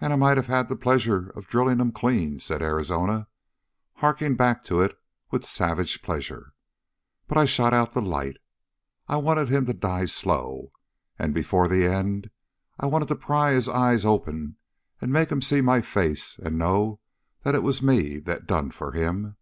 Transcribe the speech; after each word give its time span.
"And 0.00 0.14
I 0.14 0.16
might 0.16 0.38
have 0.38 0.46
had 0.46 0.70
the 0.70 0.76
pleasure 0.76 1.28
of 1.32 1.46
drilling 1.46 1.78
him 1.78 1.92
clean," 1.92 2.38
said 2.40 2.62
Arizona, 2.62 3.28
harking 3.96 4.34
back 4.34 4.64
to 4.64 4.80
it 4.80 4.98
with 5.30 5.44
savage 5.44 6.00
pleasure, 6.00 6.54
"but 7.28 7.36
I 7.36 7.44
shot 7.44 7.74
out 7.74 7.92
the 7.92 8.00
light. 8.00 8.38
I 9.08 9.16
wanted 9.18 9.50
him 9.50 9.66
to 9.66 9.74
die 9.74 10.06
slow, 10.06 10.72
and 11.18 11.34
before 11.34 11.68
the 11.68 11.84
end 11.84 12.30
I 12.80 12.86
wanted 12.86 13.08
to 13.08 13.14
pry 13.14 13.52
his 13.52 13.68
eyes 13.68 14.06
open 14.06 14.56
and 15.02 15.12
make 15.12 15.30
him 15.30 15.42
see 15.42 15.60
my 15.60 15.82
face 15.82 16.38
and 16.38 16.56
know 16.56 17.00
that 17.42 17.54
it 17.54 17.62
was 17.62 17.82
me 17.82 18.20
that 18.20 18.46
done 18.46 18.70
for 18.70 18.92
him! 18.92 19.36